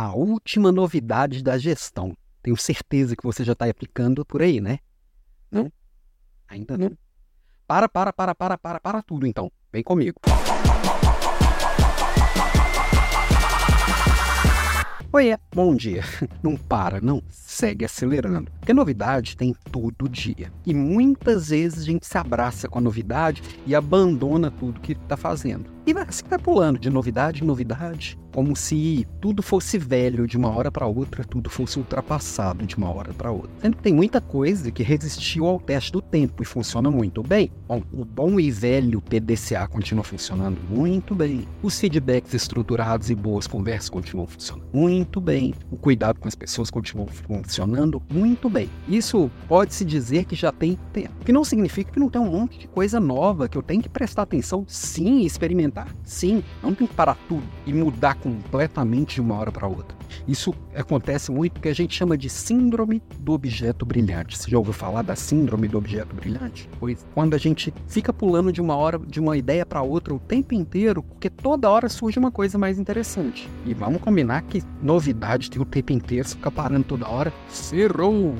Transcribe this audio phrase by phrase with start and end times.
[0.00, 2.16] a última novidade da gestão.
[2.40, 4.78] Tenho certeza que você já está aplicando por aí, né?
[5.50, 5.72] Não?
[6.46, 6.96] Ainda não.
[7.66, 9.50] Para, para, para, para, para, para tudo então.
[9.72, 10.20] Vem comigo.
[15.12, 15.38] Oi, é.
[15.52, 16.04] bom dia.
[16.44, 17.20] Não para, não.
[17.58, 18.52] Segue acelerando.
[18.60, 20.52] Porque novidade tem todo dia.
[20.64, 25.16] E muitas vezes a gente se abraça com a novidade e abandona tudo que está
[25.16, 25.64] fazendo.
[25.84, 30.36] E vai, assim vai pulando de novidade em novidade, como se tudo fosse velho de
[30.36, 33.50] uma hora para outra, tudo fosse ultrapassado de uma hora para outra.
[33.58, 37.50] Sendo que tem muita coisa que resistiu ao teste do tempo e funciona muito bem.
[37.66, 41.48] Bom, o bom e velho PDCA continua funcionando muito bem.
[41.62, 45.54] Os feedbacks estruturados e boas conversas continuam funcionando muito bem.
[45.70, 47.06] O cuidado com as pessoas continua
[47.48, 48.68] funcionando muito bem.
[48.86, 51.24] Isso pode-se dizer que já tem tempo.
[51.24, 53.88] Que não significa que não tem um monte de coisa nova que eu tenho que
[53.88, 59.36] prestar atenção sim experimentar Sim, não tem que parar tudo e mudar completamente de uma
[59.36, 59.96] hora para outra.
[60.26, 64.36] Isso acontece muito que a gente chama de síndrome do objeto brilhante.
[64.36, 66.68] Você já ouviu falar da síndrome do objeto brilhante?
[66.78, 70.18] Pois quando a gente fica pulando de uma hora, de uma ideia para outra o
[70.18, 73.48] tempo inteiro, porque toda hora surge uma coisa mais interessante.
[73.64, 78.34] E vamos combinar que novidade tem o tempo inteiro, você fica parando toda hora, cerrou.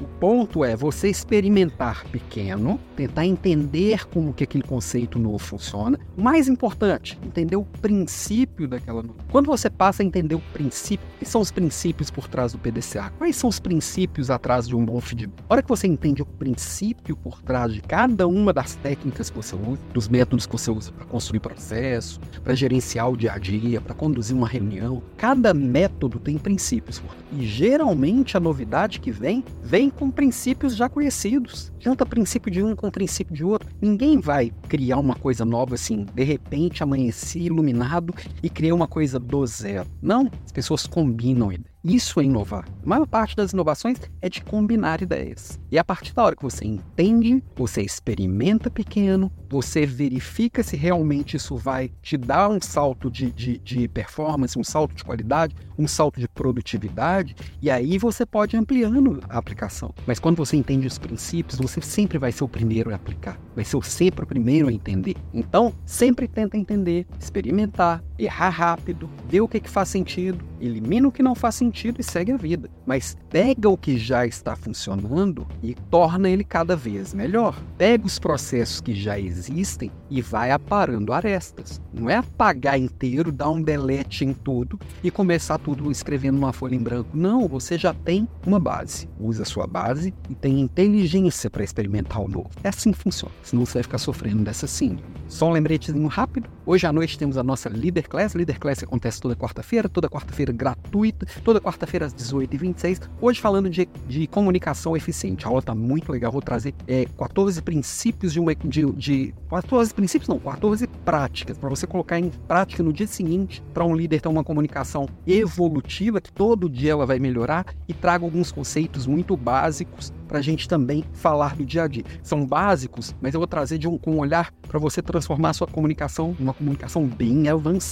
[0.00, 5.98] o ponto é você experimentar pequeno, tentar entender como que aquele conceito novo funciona.
[6.16, 9.04] Mais importante, entender o princípio daquela.
[9.30, 13.12] Quando você passa a entender o princípio, quais são os princípios por trás do PDCA?
[13.18, 15.42] Quais são os princípios atrás de um bom feedback?
[15.48, 19.36] A hora que você entende o princípio por trás de cada uma das técnicas que
[19.36, 23.38] você usa, dos métodos que você usa para construir processo, para gerenciar o dia a
[23.38, 27.02] dia, para conduzir uma reunião, cada método tem princípios.
[27.32, 31.72] E geralmente a novidade que vem, vem com princípios já conhecidos.
[31.78, 33.68] Junta princípio de um com princípio de outro.
[33.80, 39.18] Ninguém vai criar uma coisa nova assim, de repente amanheci iluminado e criei uma coisa
[39.18, 39.88] do zero.
[40.00, 41.72] Não, as pessoas combinam ideias.
[41.84, 42.64] Isso é inovar.
[42.84, 45.58] A maior parte das inovações é de combinar ideias.
[45.68, 51.36] E a partir da hora que você entende, você experimenta pequeno, você verifica se realmente
[51.36, 55.88] isso vai te dar um salto de, de, de performance, um salto de qualidade, um
[55.88, 59.94] salto de produtividade, e aí você pode ampliando a aplicação.
[60.06, 63.64] Mas quando você entende os princípios, você sempre vai ser o primeiro a aplicar, vai
[63.64, 65.14] ser sempre o primeiro a entender.
[65.32, 71.12] Então, sempre tenta entender, experimentar, errar rápido, ver o que, que faz sentido, elimina o
[71.12, 72.70] que não faz sentido e segue a vida.
[72.86, 77.60] Mas pega o que já está funcionando e torna ele cada vez melhor.
[77.76, 81.80] Pega os processos que já existem e vai aparando arestas.
[81.92, 86.74] Não é apagar inteiro, dar um delete em tudo e começar tudo escrevendo numa folha
[86.74, 87.16] em branco.
[87.16, 89.08] Não, você já tem uma base.
[89.18, 92.50] Usa a sua base e tem inteligência para experimentar o novo.
[92.62, 93.34] É assim que funciona.
[93.42, 95.02] Senão você vai ficar sofrendo dessa síndrome.
[95.28, 96.48] Só um lembretezinho rápido.
[96.66, 98.34] Hoje à noite temos a nossa Leader Class.
[98.34, 103.08] Leader Class acontece toda quarta-feira, toda quarta-feira gratuita, toda quarta-feira às 18h26.
[103.18, 105.46] Hoje falando de, de comunicação eficiente.
[105.46, 106.30] A aula está muito legal.
[106.30, 108.54] Vou trazer é, 14 princípios de uma.
[108.54, 113.62] De, de, 14 princípios, não, 14 práticas para você colocar em prática no dia seguinte
[113.72, 118.26] para um líder ter uma comunicação evolutiva, que todo dia ela vai melhorar e traga
[118.26, 122.04] alguns conceitos muito básicos para a gente também falar do dia a dia.
[122.22, 125.52] São básicos, mas eu vou trazer de um, com um olhar para você transformar a
[125.52, 127.91] sua comunicação numa comunicação bem avançada.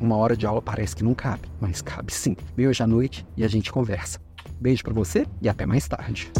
[0.00, 2.36] Uma hora de aula parece que não cabe, mas cabe sim.
[2.56, 4.20] Vem hoje à noite e a gente conversa.
[4.60, 6.30] Beijo para você e até mais tarde.